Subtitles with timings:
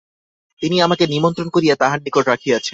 [0.61, 2.69] তিনি আমাকে নিমন্ত্রণ করিয়া তাঁহার নিকট রাখিয়াছেন।